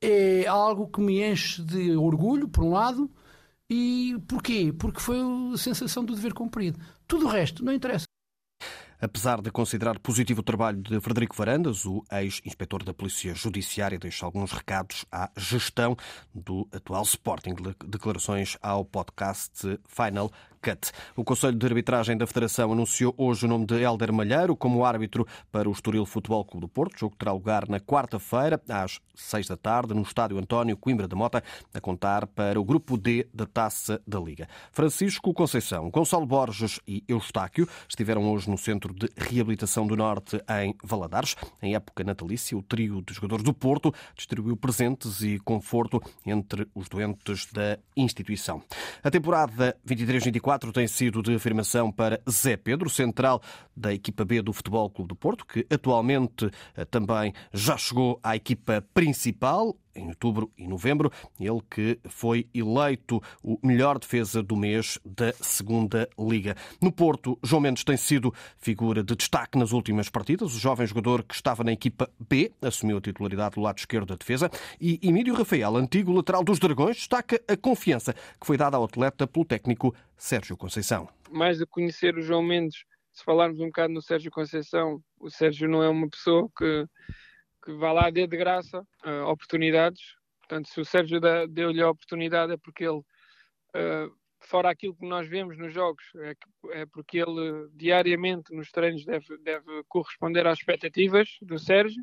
é 0.00 0.46
algo 0.46 0.88
que 0.88 1.00
me 1.00 1.22
enche 1.22 1.62
de 1.62 1.96
orgulho, 1.96 2.48
por 2.48 2.64
um 2.64 2.70
lado, 2.70 3.10
e 3.68 4.16
porquê? 4.26 4.72
Porque 4.76 5.00
foi 5.00 5.18
a 5.52 5.56
sensação 5.56 6.04
do 6.04 6.14
dever 6.14 6.32
cumprido. 6.32 6.78
Tudo 7.06 7.26
o 7.26 7.28
resto 7.28 7.64
não 7.64 7.72
interessa. 7.72 8.04
Apesar 9.02 9.40
de 9.40 9.50
considerar 9.50 9.98
positivo 9.98 10.40
o 10.40 10.42
trabalho 10.42 10.82
de 10.82 11.00
Frederico 11.00 11.34
Varandas, 11.34 11.86
o 11.86 12.04
ex-inspetor 12.12 12.84
da 12.84 12.92
Polícia 12.92 13.34
Judiciária 13.34 13.98
deixa 13.98 14.26
alguns 14.26 14.52
recados 14.52 15.06
à 15.10 15.30
gestão 15.38 15.96
do 16.34 16.68
atual 16.70 17.02
Sporting. 17.04 17.54
Declarações 17.86 18.58
ao 18.60 18.84
podcast 18.84 19.78
Final 19.86 20.30
Cut. 20.60 20.92
O 21.16 21.24
Conselho 21.24 21.56
de 21.56 21.66
Arbitragem 21.66 22.16
da 22.16 22.26
Federação 22.26 22.72
anunciou 22.72 23.14
hoje 23.16 23.46
o 23.46 23.48
nome 23.48 23.64
de 23.64 23.80
Helder 23.80 24.12
Malheiro 24.12 24.54
como 24.54 24.84
árbitro 24.84 25.26
para 25.50 25.68
o 25.68 25.72
Estoril 25.72 26.04
Futebol 26.04 26.44
Clube 26.44 26.66
do 26.66 26.68
Porto. 26.68 26.96
O 26.96 26.98
jogo 26.98 27.16
terá 27.16 27.32
lugar 27.32 27.68
na 27.68 27.80
quarta-feira, 27.80 28.60
às 28.68 29.00
seis 29.14 29.46
da 29.48 29.56
tarde, 29.56 29.94
no 29.94 30.02
Estádio 30.02 30.38
António 30.38 30.76
Coimbra 30.76 31.08
da 31.08 31.16
Mota, 31.16 31.42
a 31.72 31.80
contar 31.80 32.26
para 32.26 32.60
o 32.60 32.64
Grupo 32.64 32.98
D 32.98 33.26
da 33.32 33.46
Taça 33.46 34.00
da 34.06 34.20
Liga. 34.20 34.48
Francisco 34.70 35.32
Conceição, 35.32 35.90
Gonçalo 35.90 36.26
Borges 36.26 36.78
e 36.86 37.02
Eustáquio 37.08 37.66
estiveram 37.88 38.30
hoje 38.30 38.50
no 38.50 38.58
Centro 38.58 38.92
de 38.92 39.08
Reabilitação 39.16 39.86
do 39.86 39.96
Norte 39.96 40.42
em 40.62 40.74
Valadares. 40.84 41.36
Em 41.62 41.74
época 41.74 42.04
natalícia, 42.04 42.56
o 42.56 42.62
trio 42.62 43.00
de 43.02 43.14
jogadores 43.14 43.44
do 43.44 43.54
Porto 43.54 43.94
distribuiu 44.14 44.56
presentes 44.56 45.22
e 45.22 45.38
conforto 45.38 46.02
entre 46.26 46.68
os 46.74 46.88
doentes 46.88 47.46
da 47.46 47.78
instituição. 47.96 48.62
A 49.02 49.10
temporada 49.10 49.76
23-24 49.86 50.49
tem 50.72 50.86
sido 50.86 51.22
de 51.22 51.34
afirmação 51.34 51.90
para 51.92 52.20
Zé 52.28 52.56
Pedro, 52.56 52.90
central 52.90 53.42
da 53.76 53.92
equipa 53.92 54.24
B 54.24 54.42
do 54.42 54.52
Futebol 54.52 54.90
Clube 54.90 55.08
do 55.08 55.16
Porto, 55.16 55.46
que 55.46 55.66
atualmente 55.70 56.50
eh, 56.76 56.84
também 56.84 57.32
já 57.52 57.76
chegou 57.76 58.18
à 58.22 58.36
equipa 58.36 58.84
principal 58.92 59.76
em 59.94 60.08
outubro 60.08 60.50
e 60.56 60.66
novembro. 60.66 61.10
Ele 61.38 61.60
que 61.70 61.98
foi 62.08 62.48
eleito 62.54 63.22
o 63.42 63.58
melhor 63.62 63.98
defesa 63.98 64.42
do 64.42 64.56
mês 64.56 64.98
da 65.04 65.32
Segunda 65.34 66.08
Liga. 66.18 66.56
No 66.80 66.92
Porto, 66.92 67.38
João 67.42 67.62
Mendes 67.62 67.84
tem 67.84 67.96
sido 67.96 68.32
figura 68.58 69.02
de 69.02 69.14
destaque 69.14 69.58
nas 69.58 69.72
últimas 69.72 70.08
partidas. 70.08 70.54
O 70.54 70.58
jovem 70.58 70.86
jogador 70.86 71.22
que 71.22 71.34
estava 71.34 71.64
na 71.64 71.72
equipa 71.72 72.10
B 72.18 72.52
assumiu 72.62 72.98
a 72.98 73.00
titularidade 73.00 73.54
do 73.54 73.60
lado 73.60 73.78
esquerdo 73.78 74.06
da 74.06 74.16
defesa 74.16 74.50
e 74.80 74.98
Emílio 75.02 75.34
Rafael, 75.34 75.76
antigo 75.76 76.12
lateral 76.12 76.44
dos 76.44 76.58
Dragões, 76.58 76.96
destaca 76.96 77.40
a 77.48 77.56
confiança 77.56 78.12
que 78.12 78.46
foi 78.46 78.56
dada 78.56 78.76
ao 78.76 78.84
atleta 78.84 79.26
pelo 79.26 79.44
técnico 79.44 79.94
Sérgio 80.16 80.56
Conceição. 80.56 81.08
Mais 81.30 81.58
de 81.58 81.66
conhecer 81.66 82.16
o 82.16 82.22
João 82.22 82.42
Mendes, 82.42 82.84
se 83.12 83.24
falarmos 83.24 83.60
um 83.60 83.66
bocado 83.66 83.92
no 83.92 84.02
Sérgio 84.02 84.30
Conceição, 84.30 85.02
o 85.18 85.30
Sérgio 85.30 85.68
não 85.68 85.82
é 85.82 85.88
uma 85.88 86.08
pessoa 86.08 86.48
que 86.56 86.86
que 87.70 87.76
vá 87.76 87.92
lá 87.92 88.10
dê 88.10 88.26
de 88.26 88.36
graça 88.36 88.80
uh, 89.04 89.26
oportunidades. 89.26 90.00
Portanto, 90.40 90.68
se 90.68 90.80
o 90.80 90.84
Sérgio 90.84 91.20
deu-lhe 91.48 91.80
a 91.80 91.90
oportunidade 91.90 92.52
é 92.52 92.56
porque 92.56 92.84
ele, 92.84 92.98
uh, 92.98 94.12
fora 94.40 94.70
aquilo 94.70 94.96
que 94.96 95.06
nós 95.06 95.28
vemos 95.28 95.56
nos 95.56 95.72
jogos, 95.72 96.02
é, 96.16 96.34
é, 96.72 96.86
porque 96.86 97.18
ele 97.18 97.68
diariamente 97.72 98.52
nos 98.52 98.70
treinos 98.72 99.04
deve, 99.04 99.38
deve 99.38 99.84
corresponder 99.86 100.46
às 100.46 100.58
expectativas 100.58 101.36
do 101.42 101.58
Sérgio. 101.58 102.02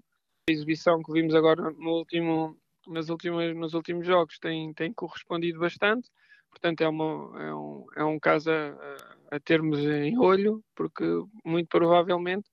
A 0.49 0.53
exibição 0.53 1.03
que 1.03 1.11
vimos 1.11 1.35
agora 1.35 1.71
no 1.71 1.97
último, 1.97 2.57
nas 2.87 3.09
últimas, 3.09 3.53
nos 3.53 3.73
últimos 3.73 4.07
jogos 4.07 4.39
tem, 4.39 4.73
tem 4.73 4.93
correspondido 4.93 5.59
bastante. 5.59 6.09
Portanto, 6.49 6.81
é, 6.81 6.87
uma, 6.87 7.43
é, 7.43 7.53
um, 7.53 7.85
é 7.97 8.03
um 8.05 8.17
caso 8.17 8.49
a, 8.49 9.35
a 9.35 9.39
termos 9.41 9.79
em 9.79 10.17
olho, 10.17 10.63
porque 10.73 11.03
muito 11.43 11.67
provavelmente 11.67 12.49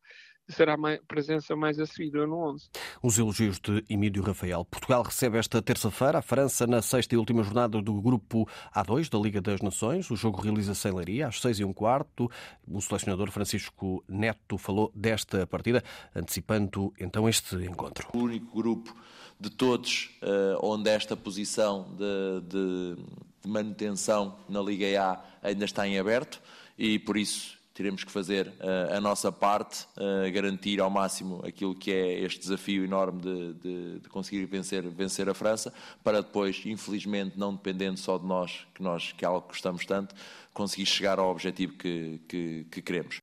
será 0.48 0.74
a 0.74 0.98
presença 1.06 1.56
mais 1.56 1.78
assídua 1.78 2.26
no 2.26 2.36
11. 2.36 2.68
Os 3.02 3.18
elogios 3.18 3.58
de 3.58 3.84
Emílio 3.88 4.22
Rafael. 4.22 4.64
Portugal 4.64 5.02
recebe 5.02 5.38
esta 5.38 5.62
terça-feira 5.62 6.18
a 6.18 6.22
França 6.22 6.66
na 6.66 6.82
sexta 6.82 7.14
e 7.14 7.18
última 7.18 7.42
jornada 7.42 7.80
do 7.80 8.00
grupo 8.00 8.48
A2 8.74 9.08
da 9.08 9.18
Liga 9.18 9.40
das 9.40 9.60
Nações. 9.60 10.10
O 10.10 10.16
jogo 10.16 10.40
realiza-se 10.40 10.88
em 10.88 10.92
Leiria 10.92 11.28
às 11.28 11.40
seis 11.40 11.58
e 11.58 11.64
um 11.64 11.72
quarto. 11.72 12.30
O 12.66 12.80
selecionador 12.80 13.30
Francisco 13.30 14.04
Neto 14.08 14.58
falou 14.58 14.92
desta 14.94 15.46
partida, 15.46 15.82
antecipando 16.14 16.92
então 17.00 17.28
este 17.28 17.56
encontro. 17.56 18.08
O 18.12 18.18
único 18.18 18.54
grupo 18.54 18.94
de 19.38 19.50
todos 19.50 20.10
uh, 20.22 20.58
onde 20.62 20.88
esta 20.90 21.16
posição 21.16 21.94
de, 21.96 22.40
de, 22.48 23.02
de 23.42 23.48
manutenção 23.48 24.38
na 24.48 24.60
Liga 24.60 24.86
A 25.02 25.24
ainda 25.42 25.64
está 25.64 25.86
em 25.86 25.98
aberto 25.98 26.40
e 26.78 26.98
por 26.98 27.16
isso 27.16 27.58
teremos 27.74 28.04
que 28.04 28.10
fazer 28.10 28.46
uh, 28.46 28.96
a 28.96 29.00
nossa 29.00 29.32
parte, 29.32 29.86
uh, 29.96 30.32
garantir 30.32 30.80
ao 30.80 30.88
máximo 30.88 31.44
aquilo 31.44 31.74
que 31.74 31.92
é 31.92 32.20
este 32.20 32.38
desafio 32.38 32.84
enorme 32.84 33.20
de, 33.20 33.54
de, 33.54 34.00
de, 34.00 34.08
conseguir 34.08 34.46
vencer, 34.46 34.88
vencer 34.88 35.28
a 35.28 35.34
França, 35.34 35.74
para 36.02 36.22
depois, 36.22 36.62
infelizmente, 36.64 37.36
não 37.36 37.52
dependendo 37.52 37.98
só 37.98 38.16
de 38.16 38.24
nós, 38.24 38.64
que 38.72 38.82
nós 38.82 39.12
que 39.12 39.24
é 39.24 39.28
algo 39.28 39.42
que 39.42 39.48
gostamos 39.48 39.84
tanto, 39.84 40.14
conseguir 40.52 40.86
chegar 40.86 41.18
ao 41.18 41.28
objetivo 41.28 41.72
que, 41.74 42.20
que, 42.28 42.66
que 42.70 42.80
queremos. 42.80 43.18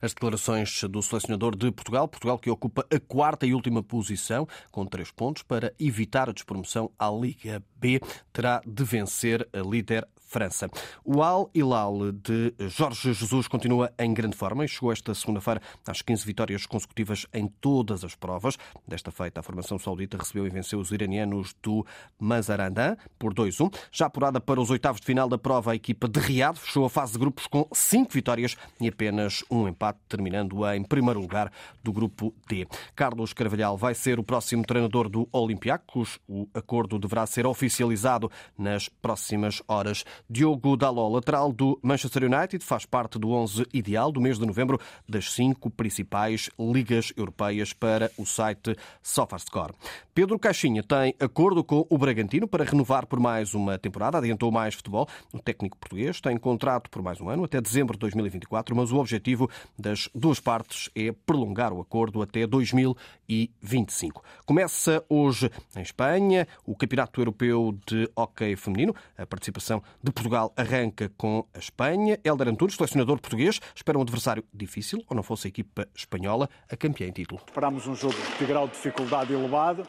As 0.00 0.12
declarações 0.12 0.82
do 0.90 1.00
selecionador 1.00 1.56
de 1.56 1.70
Portugal, 1.70 2.08
Portugal 2.08 2.38
que 2.38 2.50
ocupa 2.50 2.84
a 2.92 2.98
quarta 2.98 3.46
e 3.46 3.54
última 3.54 3.82
posição, 3.82 4.46
com 4.70 4.84
três 4.84 5.10
pontos, 5.12 5.42
para 5.44 5.72
evitar 5.78 6.28
a 6.28 6.32
despromoção 6.32 6.90
à 6.98 7.08
Liga 7.08 7.62
B, 7.76 8.00
terá 8.32 8.60
de 8.66 8.84
vencer 8.84 9.48
a 9.52 9.60
líder 9.60 10.06
França. 10.32 10.70
O 11.04 11.22
Al 11.22 11.50
Hilal 11.54 12.10
de 12.10 12.54
Jorge 12.58 13.12
Jesus 13.12 13.46
continua 13.46 13.92
em 13.98 14.14
grande 14.14 14.34
forma 14.34 14.64
e 14.64 14.68
chegou 14.68 14.90
esta 14.90 15.14
segunda-feira 15.14 15.60
às 15.86 16.00
15 16.00 16.24
vitórias 16.24 16.64
consecutivas 16.64 17.26
em 17.34 17.46
todas 17.46 18.02
as 18.02 18.14
provas. 18.14 18.56
Desta 18.88 19.10
feita, 19.10 19.40
a 19.40 19.42
formação 19.42 19.78
saudita 19.78 20.16
recebeu 20.16 20.46
e 20.46 20.50
venceu 20.50 20.78
os 20.78 20.90
iranianos 20.90 21.54
do 21.62 21.84
Mazarandã 22.18 22.96
por 23.18 23.34
2-1. 23.34 23.74
Já 23.90 24.06
apurada 24.06 24.40
para 24.40 24.58
os 24.58 24.70
oitavos 24.70 25.02
de 25.02 25.06
final 25.06 25.28
da 25.28 25.36
prova, 25.36 25.72
a 25.72 25.76
equipa 25.76 26.08
de 26.08 26.18
Riad 26.18 26.58
fechou 26.58 26.86
a 26.86 26.90
fase 26.90 27.12
de 27.12 27.18
grupos 27.18 27.46
com 27.46 27.68
cinco 27.74 28.14
vitórias 28.14 28.56
e 28.80 28.88
apenas 28.88 29.44
um 29.50 29.68
empate, 29.68 29.98
terminando 30.08 30.66
em 30.74 30.82
primeiro 30.82 31.20
lugar 31.20 31.52
do 31.84 31.92
grupo 31.92 32.34
D. 32.48 32.66
Carlos 32.96 33.34
Carvalhal 33.34 33.76
vai 33.76 33.94
ser 33.94 34.18
o 34.18 34.24
próximo 34.24 34.64
treinador 34.64 35.10
do 35.10 35.28
Olympiacos. 35.30 36.18
O 36.26 36.48
acordo 36.54 36.98
deverá 36.98 37.26
ser 37.26 37.46
oficializado 37.46 38.30
nas 38.56 38.88
próximas 38.88 39.62
horas. 39.68 40.04
Diogo 40.28 40.76
Daló, 40.76 41.08
lateral 41.08 41.52
do 41.52 41.78
Manchester 41.82 42.24
United, 42.24 42.64
faz 42.64 42.86
parte 42.86 43.18
do 43.18 43.30
11 43.30 43.66
ideal 43.72 44.10
do 44.10 44.20
mês 44.20 44.38
de 44.38 44.46
novembro 44.46 44.80
das 45.08 45.32
cinco 45.32 45.70
principais 45.70 46.50
ligas 46.58 47.12
europeias 47.16 47.72
para 47.72 48.10
o 48.16 48.24
site 48.24 48.76
SofaScore. 49.02 49.74
Pedro 50.14 50.38
Caixinha 50.38 50.82
tem 50.82 51.14
acordo 51.18 51.64
com 51.64 51.86
o 51.88 51.96
Bragantino 51.96 52.46
para 52.46 52.64
renovar 52.64 53.06
por 53.06 53.18
mais 53.18 53.54
uma 53.54 53.78
temporada, 53.78 54.18
adiantou 54.18 54.52
mais 54.52 54.74
futebol. 54.74 55.08
O 55.32 55.38
técnico 55.38 55.78
português 55.78 56.20
tem 56.20 56.36
contrato 56.36 56.90
por 56.90 57.00
mais 57.00 57.18
um 57.18 57.30
ano, 57.30 57.44
até 57.44 57.62
dezembro 57.62 57.94
de 57.94 58.00
2024, 58.00 58.76
mas 58.76 58.92
o 58.92 58.98
objetivo 58.98 59.48
das 59.78 60.10
duas 60.14 60.38
partes 60.38 60.90
é 60.94 61.12
prolongar 61.24 61.72
o 61.72 61.80
acordo 61.80 62.20
até 62.20 62.46
2025. 62.46 64.22
Começa 64.44 65.02
hoje 65.08 65.50
em 65.74 65.80
Espanha 65.80 66.46
o 66.66 66.76
Campeonato 66.76 67.18
Europeu 67.18 67.74
de 67.86 68.06
Hockey 68.14 68.54
Feminino. 68.54 68.94
A 69.16 69.24
participação 69.24 69.82
de 70.02 70.12
Portugal 70.12 70.52
arranca 70.58 71.10
com 71.16 71.46
a 71.54 71.58
Espanha. 71.58 72.20
Helder 72.22 72.48
Antunes, 72.48 72.74
selecionador 72.74 73.18
português, 73.18 73.62
espera 73.74 73.98
um 73.98 74.02
adversário 74.02 74.44
difícil, 74.52 75.02
ou 75.08 75.16
não 75.16 75.22
fosse 75.22 75.46
a 75.46 75.48
equipa 75.48 75.88
espanhola, 75.96 76.50
a 76.70 76.76
campeã 76.76 77.06
em 77.06 77.12
título. 77.12 77.40
Esperamos 77.48 77.86
um 77.86 77.94
jogo 77.94 78.16
de 78.38 78.44
grau 78.44 78.66
de 78.66 78.74
dificuldade 78.74 79.32
elevado. 79.32 79.88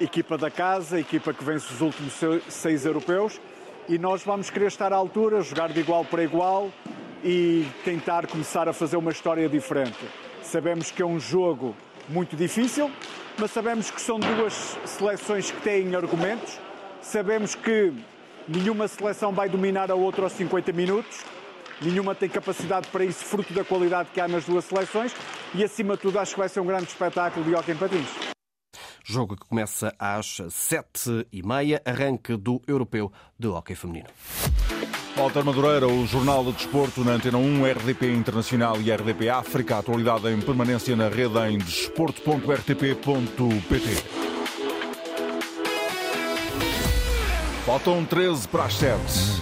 Equipa 0.00 0.38
da 0.38 0.50
casa, 0.50 0.98
equipa 1.00 1.32
que 1.32 1.42
vence 1.42 1.72
os 1.72 1.80
últimos 1.80 2.14
seis 2.48 2.84
europeus. 2.84 3.40
E 3.88 3.98
nós 3.98 4.22
vamos 4.22 4.50
querer 4.50 4.66
estar 4.66 4.92
à 4.92 4.96
altura, 4.96 5.40
jogar 5.42 5.72
de 5.72 5.80
igual 5.80 6.04
para 6.04 6.22
igual 6.22 6.70
e 7.24 7.66
tentar 7.84 8.26
começar 8.26 8.68
a 8.68 8.72
fazer 8.72 8.96
uma 8.96 9.10
história 9.10 9.48
diferente. 9.48 9.98
Sabemos 10.42 10.90
que 10.90 11.02
é 11.02 11.06
um 11.06 11.18
jogo 11.18 11.74
muito 12.08 12.36
difícil, 12.36 12.90
mas 13.38 13.50
sabemos 13.50 13.90
que 13.90 14.00
são 14.00 14.18
duas 14.20 14.78
seleções 14.84 15.50
que 15.50 15.60
têm 15.62 15.94
argumentos. 15.94 16.58
Sabemos 17.00 17.54
que 17.54 17.92
Nenhuma 18.48 18.88
seleção 18.88 19.30
vai 19.30 19.46
dominar 19.46 19.90
a 19.90 19.94
outra 19.94 20.24
aos 20.24 20.32
50 20.32 20.72
minutos. 20.72 21.22
Nenhuma 21.82 22.14
tem 22.14 22.30
capacidade 22.30 22.88
para 22.88 23.04
isso, 23.04 23.22
fruto 23.22 23.52
da 23.52 23.62
qualidade 23.62 24.08
que 24.12 24.18
há 24.22 24.26
nas 24.26 24.46
duas 24.46 24.64
seleções. 24.64 25.14
E, 25.54 25.62
acima 25.62 25.96
de 25.96 26.00
tudo, 26.00 26.18
acho 26.18 26.32
que 26.32 26.40
vai 26.40 26.48
ser 26.48 26.60
um 26.60 26.66
grande 26.66 26.84
espetáculo 26.84 27.44
de 27.44 27.54
hockey 27.54 27.72
em 27.72 27.76
patins. 27.76 28.37
Jogo 29.10 29.36
que 29.36 29.46
começa 29.46 29.94
às 29.98 30.36
sete 30.50 31.26
e 31.32 31.42
meia, 31.42 31.80
arranque 31.82 32.36
do 32.36 32.60
Europeu 32.66 33.10
de 33.38 33.48
Hockey 33.48 33.74
Feminino. 33.74 34.08
Walter 35.16 35.42
Madureira, 35.42 35.88
o 35.88 36.06
Jornal 36.06 36.44
do 36.44 36.52
Desporto 36.52 37.02
na 37.02 37.12
Antena 37.12 37.38
1, 37.38 37.72
RDP 37.72 38.12
Internacional 38.12 38.78
e 38.82 38.92
RDP 38.92 39.30
África. 39.30 39.78
Atualidade 39.78 40.28
em 40.28 40.38
permanência 40.42 40.94
na 40.94 41.08
rede 41.08 41.38
em 41.38 41.56
desporto.rtp.pt. 41.56 43.88
Faltam 47.64 48.04
13 48.04 48.46
para 48.46 48.64
as 48.64 48.74
7. 48.74 49.38